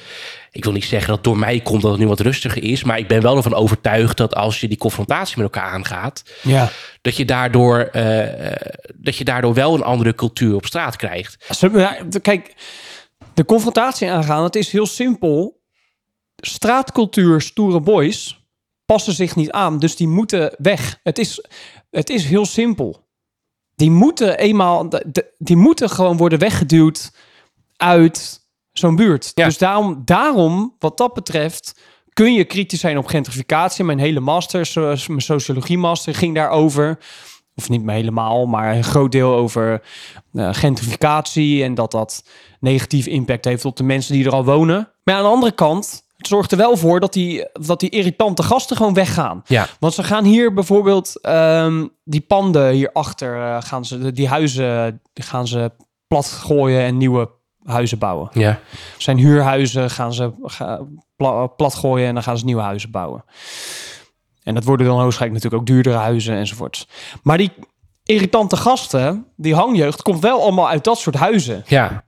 [0.52, 2.84] Ik wil niet zeggen dat het door mij komt dat het nu wat rustiger is.
[2.84, 6.24] Maar ik ben wel ervan overtuigd dat als je die confrontatie met elkaar aangaat.
[6.42, 6.70] ja.
[7.02, 8.56] dat je daardoor, eh,
[8.96, 11.46] dat je daardoor wel een andere cultuur op straat krijgt.
[12.22, 12.56] Kijk,
[13.34, 15.62] de confrontatie aangaan, het is heel simpel.
[16.36, 18.42] Straatcultuur, stoere boys
[18.86, 21.00] passen zich niet aan, dus die moeten weg.
[21.04, 21.46] Het is,
[21.90, 23.10] het is heel simpel.
[23.76, 24.90] Die moeten eenmaal,
[25.38, 27.12] die moeten gewoon worden weggeduwd
[27.78, 29.32] uit zo'n buurt.
[29.36, 29.46] Ja.
[29.46, 31.80] Dus daarom, daarom, wat dat betreft,
[32.14, 33.84] kun je kritisch zijn op gentrificatie.
[33.84, 34.72] Mijn hele master,
[35.08, 37.00] mijn sociologie master, ging daarover.
[37.56, 39.84] Of niet helemaal, maar een groot deel over
[40.34, 42.24] eh, gentrificatie en dat dat
[42.60, 44.92] negatief impact heeft op de mensen die er al wonen.
[45.04, 48.44] Maar aan de andere kant, het zorgt er wel voor dat die, dat die irritante
[48.44, 49.42] gasten gewoon weggaan.
[49.46, 55.02] Ja, Want ze gaan hier bijvoorbeeld ehm, die panden hierachter, eh gaan ze, die huizen
[55.14, 55.72] gaan ze
[56.08, 57.30] plat gooien en nieuwe
[57.64, 58.30] huizen bouwen.
[58.34, 58.60] ja,
[58.98, 60.32] Zijn huurhuizen gaan ze
[61.16, 63.24] pla, plat gooien en dan gaan ze nieuwe huizen bouwen.
[64.44, 66.88] En dat worden dan waarschijnlijk natuurlijk ook duurdere huizen enzovoort.
[67.24, 67.52] Maar die
[68.04, 71.64] irritante gasten, die hangjeugd, komt wel allemaal uit dat soort huizen.
[71.68, 72.04] ja,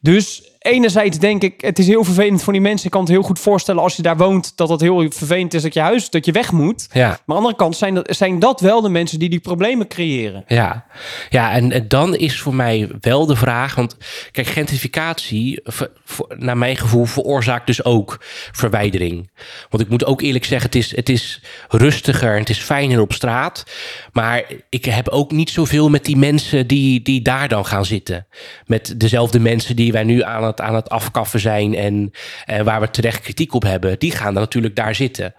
[0.00, 2.86] Dus enerzijds denk ik, het is heel vervelend voor die mensen.
[2.86, 5.62] Ik kan het heel goed voorstellen als je daar woont, dat het heel vervelend is
[5.62, 6.88] dat je huis, dat je weg moet.
[6.92, 7.08] ja.
[7.08, 9.88] Maar aan de andere kant zijn dat, zijn dat wel de mensen die die problemen
[9.88, 10.44] creëren.
[10.46, 10.84] Ja,
[11.30, 13.96] ja en, en dan is voor mij wel de vraag, want
[14.30, 15.90] kijk, gentrificatie, ver-
[16.28, 18.16] naar mijn gevoel, veroorzaakt dus ook
[18.52, 19.30] verwijdering.
[19.70, 23.00] Want ik moet ook eerlijk zeggen, het is, het is rustiger en het is fijner
[23.00, 23.64] op straat.
[24.12, 28.26] Maar ik heb ook niet zoveel met die mensen die, die daar dan gaan zitten.
[28.66, 32.10] Met dezelfde mensen die wij nu aan het, aan het afkaffen zijn en,
[32.44, 33.98] en waar we terecht kritiek op hebben.
[33.98, 35.34] Die gaan dan natuurlijk daar zitten.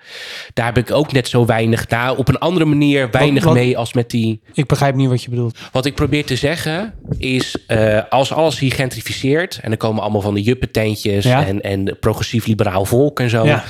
[0.53, 3.77] Daar heb ik ook net zo weinig, daar op een andere manier weinig wat- mee
[3.77, 4.41] als met die...
[4.53, 5.57] Ik begrijp niet wat je bedoelt.
[5.71, 9.59] Wat ik probeer te zeggen is, eh, als alles hier gentrificeert...
[9.61, 11.45] en er komen allemaal van de juppententjes Ja.
[11.45, 13.45] en, en progressief-liberaal volk en zo...
[13.45, 13.63] Ja.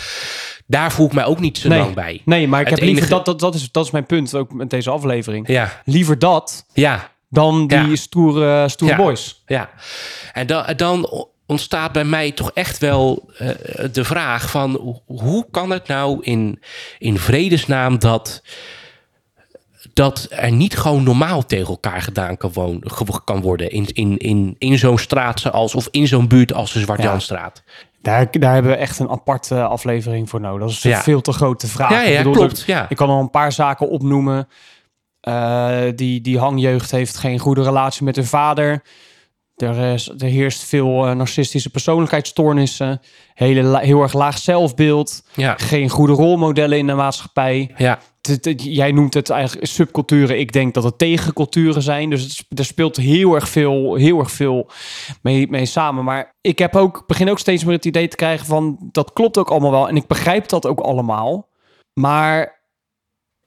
[0.66, 2.22] daar voel ik mij ook niet zo Nee, lang bij.
[2.26, 4.36] nee maar ik Het heb liever, enige- dat, dat, dat, is, dat is mijn punt
[4.36, 5.48] ook met deze aflevering.
[5.48, 7.96] Ja, Liever dat ja, dan die Ja.
[7.96, 9.00] stoere, stoere Ja.
[9.02, 9.44] boys.
[9.46, 9.70] ja.
[10.34, 13.50] En dan, dan ontstaat bij mij toch echt wel eh,
[13.92, 14.72] de vraag van...
[14.82, 16.60] ho- hoe kan het nou in,
[17.00, 18.44] in vredesnaam dat...
[19.94, 23.72] dat er niet gewoon normaal tegen elkaar gedaan kan, woon, ge- kan worden...
[23.72, 27.64] in, in, in, in zo'n straat zoals, of in zo'n buurt als de Zwart-Janstraat.
[28.02, 30.68] Daar, daar hebben we echt een aparte aflevering voor nodig.
[30.68, 31.02] Dat is een Ja.
[31.02, 31.90] veel te grote vraag.
[31.92, 32.86] Ja, ja, Ik bedoel, klopt, ja.
[32.90, 34.48] ik kan al een paar zaken opnoemen.
[35.20, 38.84] Eh, die, die hangjeugd heeft geen goede relatie met hun vader.
[39.56, 43.02] Er, is, er heerst veel eh, narcistische persoonlijkheidsstoornissen.
[43.34, 45.24] Hele, heel erg laag zelfbeeld.
[45.36, 47.72] Ja, Geen goede rolmodellen in de maatschappij.
[47.78, 48.00] ja,
[48.56, 50.40] jij noemt het eigenlijk subculturen.
[50.40, 52.10] Ik denk dat het tegenculturen zijn.
[52.10, 54.70] Dus het, er speelt heel erg veel, heel erg veel
[55.22, 56.04] mee, mee samen.
[56.04, 58.78] Maar ik heb ook, begin ook steeds meer het idee te krijgen van...
[58.92, 59.88] dat klopt ook allemaal wel.
[59.88, 61.50] En ik begrijp dat ook allemaal.
[61.94, 62.62] Maar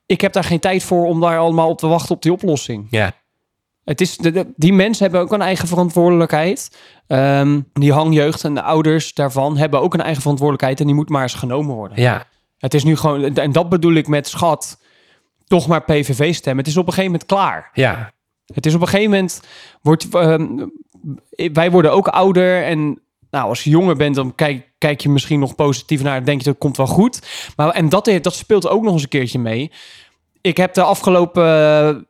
[0.07, 2.87] ik heb daar geen tijd voor om daar allemaal op te wachten op die oplossing.
[2.91, 3.13] ja,
[3.87, 6.77] Het is, de, de- die mensen hebben ook een eigen verantwoordelijkheid.
[7.07, 10.81] Ehm, die hangjeugd en de ouders daarvan hebben ook een eigen verantwoordelijkheid.
[10.81, 12.01] En die moet maar eens genomen worden.
[12.01, 12.25] ja,
[12.59, 14.81] Het is nu gewoon, en dat bedoel ik met schat,
[15.47, 16.65] toch maar PVV stemmen.
[16.65, 17.71] Het is op een gegeven moment klaar.
[17.73, 18.13] ja,
[18.55, 19.41] Het is op een gegeven moment,
[19.83, 20.47] wordt, ehm,
[21.53, 25.41] wij worden ook ouder en nou, als je jonger bent, dan kijk, kijk je misschien
[25.41, 27.23] nog positief naar, denk je dat komt wel goed.
[27.57, 29.73] Maar, en dat, dat speelt ook nog eens een keertje mee.
[30.41, 32.07] Ik heb de afgelopen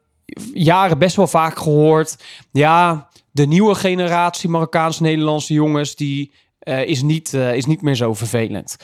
[0.55, 2.17] jaren best wel vaak gehoord,
[2.53, 8.15] ja, de nieuwe generatie Marokkaans-Nederlandse jongens, die eh, is, niet, eh, is niet meer zo
[8.15, 8.77] vervelend.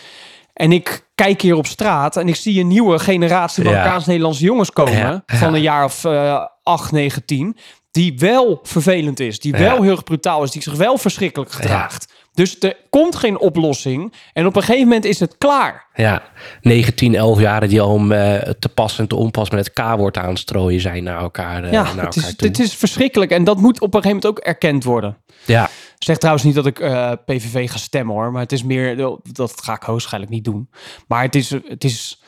[0.52, 3.64] En ik kijk hier op straat en ik zie een nieuwe generatie.
[3.64, 4.98] Marokkaans-Nederlandse jongens komen.
[4.98, 5.36] Ja, ja.
[5.36, 7.56] Van een jaar of eh 8, 9, 10.
[7.90, 9.38] Die wel vervelend is.
[9.38, 10.50] Die wel heel erg brutaal is.
[10.50, 12.11] Die zich wel verschrikkelijk gedraagt.
[12.34, 14.14] Dus er komt geen oplossing.
[14.32, 15.86] En op een gegeven moment is het klaar.
[15.94, 16.22] Ja,
[16.60, 20.16] 19, 11 jaren die al om eh, te pas en te onpas met het K-woord
[20.16, 22.48] aan het strooien zijn naar elkaar, eh, Ja, naar het elkaar is, toe.
[22.48, 23.30] het is verschrikkelijk.
[23.30, 25.16] En dat moet op een gegeven moment ook erkend worden.
[25.44, 25.68] Ja,
[25.98, 28.32] zeg trouwens niet dat ik eh, PVV ga stemmen hoor.
[28.32, 28.96] Maar het is meer,
[29.32, 30.70] dat ga ik hoogstwaarschijnlijk niet doen.
[31.06, 32.22] Maar het is, het is,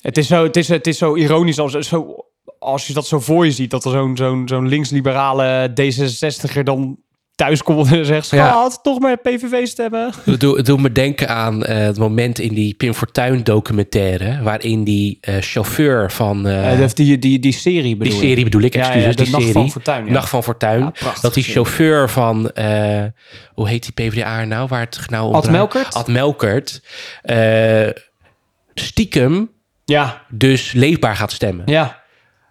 [0.00, 2.16] het is, zo, het is, het is zo ironisch als, zo,
[2.58, 3.70] als je dat zo voor je ziet.
[3.70, 6.98] Dat er zo'n zo'n zo'n linksliberale D66er dan
[7.36, 8.30] thuis komt en zegt...
[8.30, 8.46] Ja.
[8.48, 10.12] Schat, toch maar PVV stemmen.
[10.24, 14.84] het doet, doet me denken aan eh, het moment in die Pim Fortuyn documentaire, waarin
[14.84, 18.18] die eh, chauffeur van eh, die, die, die serie die bedoel je?
[18.20, 20.12] serie bedoel ik, Ja, excuses, ja, de die Nacht serie, van Fortuyn, ja.
[20.12, 21.44] Nacht van Fortuyn, Ja, dat die serie.
[21.64, 23.04] chauffeur van, eh,
[23.54, 25.50] hoe heet die PvdA nou, waar het nou om Ad?
[25.50, 25.94] Melkert?
[25.94, 26.82] Ad Melkert,
[27.22, 27.88] eh,
[28.74, 29.50] stiekem
[29.84, 31.62] Ja, dus leefbaar gaat stemmen.
[31.66, 32.04] ja,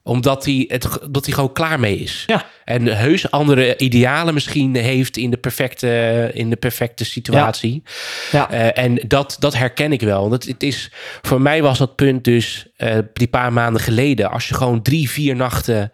[0.08, 2.24] Omdat hij, het, dat hij gewoon klaar mee is.
[2.28, 2.46] ja.
[2.66, 7.84] En heus andere idealen misschien heeft in de perfecte, in de perfecte situatie.
[8.32, 8.50] ja.
[8.50, 10.30] Eh, en dat, dat herken ik wel.
[10.30, 10.92] Dat, het is,
[11.22, 14.32] voor mij was dat punt dus eh, die paar maanden geleden.
[14.32, 15.92] Als je gewoon drie, vier nachten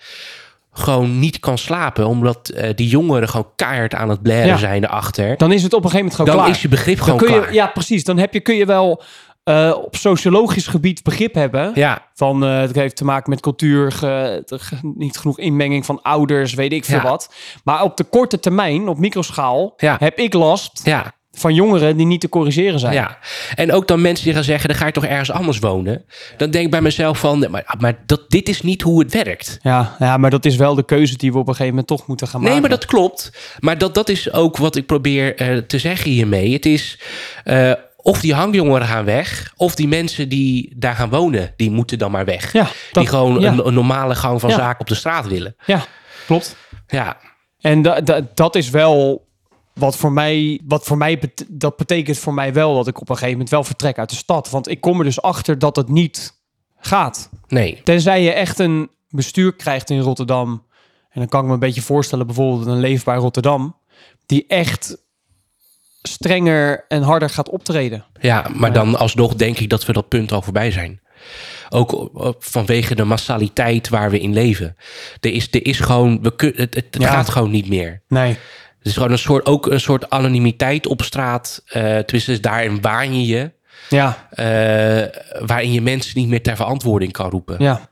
[0.74, 2.08] gewoon niet kan slapen.
[2.08, 4.58] Omdat eh, die jongeren gewoon keihard aan het blaren Ja.
[4.58, 5.38] zijn erachter.
[5.38, 6.56] Dan is het op een gegeven moment gewoon Dan klaar.
[6.56, 7.54] is je begrip Dan gewoon kun je, klaar.
[7.54, 8.04] ja, precies.
[8.04, 9.04] Dan heb je, kun je wel
[9.44, 11.72] eh, op sociologisch gebied begrip hebben.
[11.76, 14.44] Ja, Van eh, het heeft te maken met cultuur, ge-
[14.82, 17.04] niet genoeg inmenging van ouders, weet ik veel Ja.
[17.04, 17.34] wat.
[17.64, 19.96] Maar op de korte termijn, op microschaal, Ja.
[20.00, 21.14] heb ik last ja.
[21.32, 22.94] van jongeren die niet te corrigeren zijn.
[22.94, 23.18] Ja,
[23.56, 26.06] en ook dan mensen die gaan zeggen, dan ga je toch ergens anders wonen.
[26.38, 29.58] Dan denk ik bij mezelf van, maar, maar dat, dit is niet hoe het werkt.
[29.62, 32.08] Ja, ja, maar dat is wel de keuze die we op een gegeven moment toch
[32.08, 32.54] moeten gaan maken.
[32.54, 33.32] Nee, maar dat klopt.
[33.60, 36.54] Maar dat, dat is ook wat ik probeer eh, te zeggen hiermee.
[36.54, 37.00] Het is
[38.02, 42.12] of die hangjongeren gaan weg, of die mensen die daar gaan wonen, die moeten dan
[42.12, 42.54] maar weg.
[42.54, 43.52] Ja, die gewoon ja.
[43.52, 45.56] een, een normale gang van zaken op de straat willen.
[45.66, 45.86] Ja,
[46.26, 46.56] klopt.
[46.88, 47.18] Ja,
[47.60, 49.26] En da, da- dat is wel
[49.74, 53.10] wat voor mij, wat voor mij bet- dat betekent voor mij wel dat ik op
[53.10, 54.50] een gegeven moment wel vertrek uit de stad.
[54.50, 56.40] Want ik kom er dus achter dat het niet
[56.80, 57.30] gaat.
[57.48, 57.82] nee.
[57.84, 60.50] Tenzij je echt een bestuur krijgt in Rotterdam.
[61.10, 63.76] En dan kan ik me een beetje voorstellen, bijvoorbeeld een leefbaar Rotterdam.
[64.26, 64.98] Die echt
[66.02, 68.06] strenger en harder gaat optreden.
[68.20, 71.00] Ja, maar dan alsnog denk ik dat we dat punt al voorbij zijn.
[71.70, 74.76] Ook op- vanwege de massaliteit waar we in leven.
[75.20, 77.10] Er is, er is gewoon, we kun, het, het Ja.
[77.12, 78.02] gaat gewoon niet meer.
[78.08, 78.30] Nee.
[78.78, 81.62] Het is gewoon een soort, ook een soort anonimiteit op straat.
[81.66, 83.52] eh tenminste, daarin waan je je.
[83.90, 87.56] Ja, eh, waarin je mensen niet meer ter verantwoording kan roepen.
[87.60, 87.90] ja.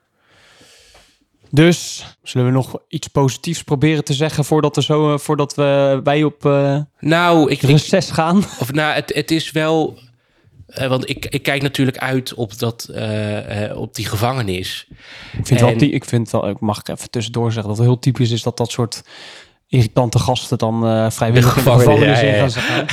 [1.52, 6.00] Dus zullen we nog iets positiefs proberen te zeggen voordat, er zo, eh, voordat we,
[6.04, 8.38] wij op eh Nou, ik, ik, reces gaan?
[8.62, 10.00] of, nou het, het is wel.
[10.68, 12.90] eh, want ik, ik kijk natuurlijk uit op, dat,
[13.76, 14.88] op die gevangenis.
[15.38, 18.00] Ik vind, wel, die- ik vind wel, ik mag even tussendoor zeggen dat het heel
[18.00, 19.02] typisch is dat dat soort
[19.68, 22.86] irritante gasten dan eh vrijwillig in de gevangenis, ja, in ja, gaan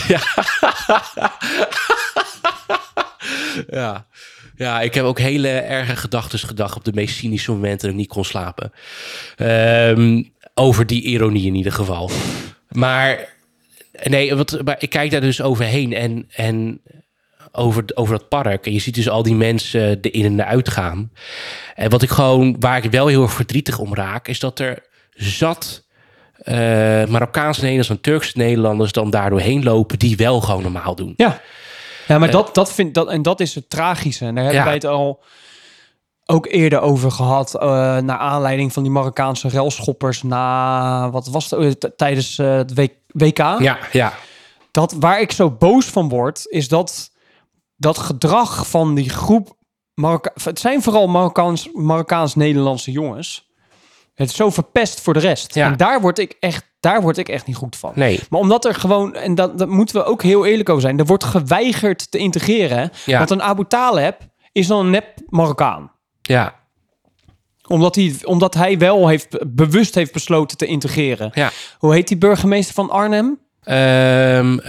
[3.68, 4.06] ja.
[4.56, 4.80] Ja.
[4.80, 8.24] ik heb ook hele erge gedachten gedacht op de meest cynische momenten ik niet kon
[8.24, 8.72] slapen.
[9.36, 10.22] Ehm,
[10.54, 12.10] over die ironie in ieder geval.
[12.68, 13.28] Maar
[14.04, 16.80] nee, wat, maar ik kijk daar dus overheen en, en
[17.52, 18.66] over, over dat park.
[18.66, 21.10] En je ziet dus al die mensen de in en de gaan.
[21.74, 24.82] En wat ik gewoon, waar ik wel heel erg verdrietig om raak, is dat er
[25.14, 25.84] zat
[26.36, 31.14] eh Marokkaanse Nederlanders en Turkse Nederlanders dan daardoor heen lopen die wel gewoon normaal doen.
[31.16, 31.40] Ja,
[32.06, 32.34] ja maar Eh.
[32.34, 34.24] dat, dat vind, dat, en dat is het tragische.
[34.24, 35.22] En daar hebben wij het al
[36.24, 37.54] ook eerder over gehad.
[37.54, 37.60] eh
[37.98, 42.74] naar aanleiding van die Marokkaanse relschoppers na, wat was het, eh, tijdens eh, het
[43.12, 43.38] WK.
[43.38, 44.12] Ja, ja,
[44.70, 47.10] Dat, waar ik zo boos van word, is dat
[47.76, 49.54] dat gedrag van die groep...
[49.94, 53.45] Marokka het zijn vooral Marokkaans, Marokkaans-Nederlandse jongens.
[54.16, 55.55] Het is zo verpest voor de rest.
[55.55, 55.66] Ja.
[55.66, 57.92] En daar word ik echt, daar word ik echt niet goed van.
[57.94, 58.20] nee.
[58.31, 61.07] Maar omdat er gewoon, en dat, dat moeten we ook heel eerlijk over zijn, er
[61.07, 62.90] wordt geweigerd te integreren.
[63.07, 63.18] Ja.
[63.18, 64.18] Want een Abu Taleb
[64.52, 65.90] is dan een nep Marokkaan.
[66.22, 66.55] Ja,
[67.66, 71.31] Omdat hij, omdat hij wel heeft, bewust heeft besloten te integreren.
[71.35, 71.50] ja.
[71.79, 73.38] Hoe heet die burgemeester van Arnhem?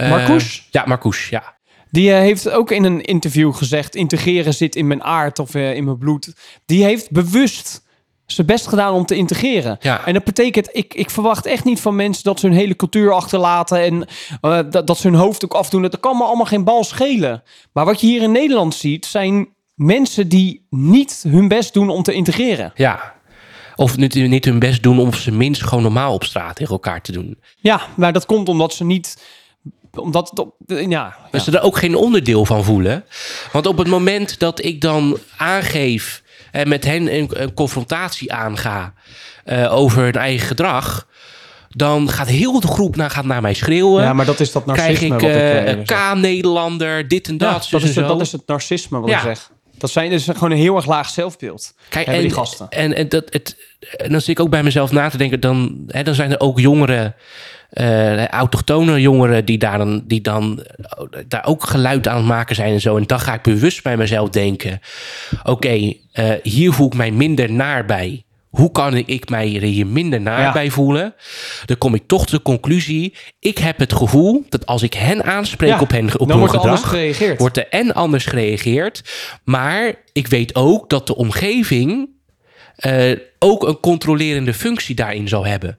[0.08, 0.62] Marcouch?
[0.70, 1.56] Ja, Marcouch, ja.
[1.90, 5.74] Die eh, heeft ook in een interview gezegd: integreren zit in mijn aard of eh,
[5.74, 6.34] in mijn bloed.
[6.66, 7.86] Die heeft bewust
[8.32, 9.76] zijn best gedaan om te integreren.
[9.80, 10.06] Ja.
[10.06, 13.12] En dat betekent, ik, ik verwacht echt niet van mensen dat ze hun hele cultuur
[13.12, 14.06] achterlaten en
[14.40, 15.82] eh, dat, dat ze hun hoofd ook afdoen.
[15.82, 17.42] Dat kan me allemaal geen bal schelen.
[17.72, 22.02] Maar wat je hier in Nederland ziet, zijn mensen die niet hun best doen om
[22.02, 22.72] te integreren.
[22.74, 23.14] Ja.
[23.76, 27.02] Of niet, niet hun best doen om ze minst gewoon normaal op straat tegen elkaar
[27.02, 27.38] te doen.
[27.56, 29.16] Ja, maar dat komt omdat ze niet
[29.94, 33.04] omdat het op, ja, Dat ze er ook geen onderdeel van voelen.
[33.52, 38.92] Want op het moment dat ik dan aangeef en met hen een, een confrontatie aanga
[39.44, 41.06] eh, over hun eigen gedrag,
[41.68, 44.02] dan gaat heel de groep naar, gaat naar mij schreeuwen.
[44.02, 46.12] ja, maar dat is dat Krijg narcisme ik wat ik eh, eh.
[46.14, 47.68] K-Nederlander, dit en Ja, dat.
[47.70, 49.16] dat, is het, dat is het narcisme wat Ja.
[49.16, 49.50] ik zeg.
[49.80, 51.74] Dat zijn dus gewoon een heel erg laag zelfbeeld.
[51.88, 52.68] Kijk, en, die gasten.
[52.68, 53.56] En, en, dat, het,
[53.96, 56.40] en dan zit ik ook bij mezelf na te denken, dan, hè, dan zijn er
[56.40, 57.14] ook jongeren,
[57.70, 62.54] eh autochtone jongeren, die, daar dan, die dan eh, daar ook geluid aan het maken
[62.54, 62.96] zijn en zo.
[62.96, 64.80] En dan ga ik bewust bij mezelf denken,
[65.42, 68.22] oké, eh, hier voel ik mij minder naar bij.
[68.48, 70.52] Hoe kan ik, mij er hier minder naar Ja.
[70.52, 71.14] bij voelen?
[71.64, 73.14] Dan kom ik toch tot de conclusie.
[73.40, 76.54] Ik heb het gevoel dat als ik hen aanspreek Ja, op, hen, op dan wordt
[76.54, 77.38] er anders gedrag, gereageerd.
[77.38, 79.02] wordt er en anders gereageerd.
[79.44, 82.08] Maar ik weet ook dat de omgeving
[82.76, 85.78] eh, ook een controlerende functie daarin zal hebben.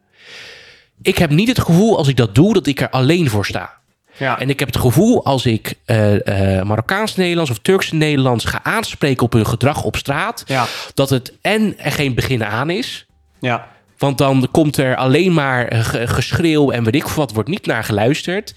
[1.01, 3.78] Ik heb niet het gevoel als ik dat doe dat ik er alleen voor sta.
[4.19, 4.39] Ja.
[4.39, 9.33] En ik heb het gevoel als ik eh, eh, Marokkaans-Nederlands of Turks-Nederlands ga aanspreken op
[9.33, 10.65] hun gedrag op straat, Ja.
[10.93, 13.05] dat het en er geen begin aan is.
[13.39, 13.67] ja.
[13.97, 17.65] Want dan komt er alleen maar eh, ge- geschreeuw en weet ik wat, wordt niet
[17.65, 18.53] naar geluisterd.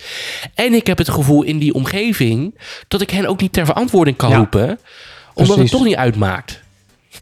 [0.55, 4.17] En ik heb het gevoel in die omgeving dat ik hen ook niet ter verantwoording
[4.17, 4.63] kan Ja, roepen.
[4.65, 4.79] Omdat
[5.35, 5.61] precies.
[5.61, 6.61] het toch niet uitmaakt.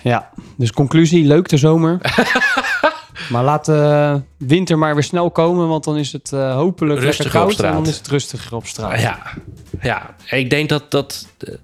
[0.03, 1.99] Ja, dus conclusie, leuk de zomer.
[3.31, 7.25] maar laat de winter maar weer snel komen, want dan is het eh, hopelijk Rustiger
[7.25, 7.71] lekker koud op straat.
[7.71, 9.01] en dan is het rustiger op straat.
[9.01, 9.19] Ja,
[9.83, 10.15] ja.
[10.31, 11.59] Ik denk dat, dat de,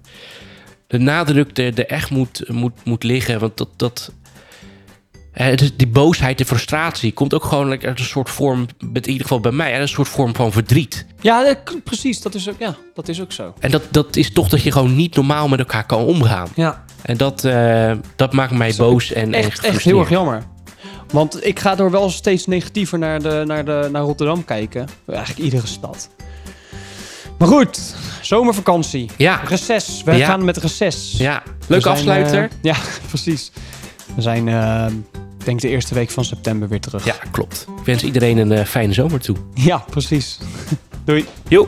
[0.87, 3.39] de nadruk er, er echt moet, moet, moet liggen.
[3.39, 4.11] Want dat, dat,
[5.37, 9.39] eh, die boosheid, de frustratie komt ook gewoon uit een soort vorm, in ieder geval
[9.39, 11.05] bij mij, uit een soort vorm van verdriet.
[11.21, 13.53] Ja, dat precies, dat is ook, ja, dat is ook zo.
[13.59, 16.47] En dat, dat is toch dat je gewoon niet normaal met elkaar kan omgaan.
[16.55, 20.43] Ja, En dat, eh, dat maakt mij boos en, en echt, echt heel erg jammer.
[21.11, 24.87] Want ik ga door wel steeds negatiever naar, de, naar, de, naar Rotterdam kijken.
[25.07, 26.09] Eigenlijk iedere stad.
[27.37, 29.09] Maar goed, zomervakantie.
[29.17, 30.25] Ja, Reces, we Ja.
[30.27, 31.15] gaan met reces.
[31.17, 31.43] ja.
[31.67, 32.43] Leuk zijn, afsluiter.
[32.43, 32.75] eh, ja,
[33.09, 33.51] precies.
[34.15, 34.85] We zijn, eh,
[35.39, 37.05] ik denk de eerste week van september weer terug.
[37.05, 37.65] ja, klopt.
[37.79, 39.35] Ik wens iedereen een eh, fijne zomer toe.
[39.53, 40.37] ja precies.
[41.05, 41.25] Doei.
[41.47, 41.67] Jo.